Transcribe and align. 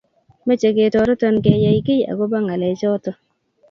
meche 0.45 0.69
ketoreto 0.75 1.27
keyay 1.45 1.77
giiy 1.85 2.03
agoba 2.11 2.37
ngalechoto 2.45 3.11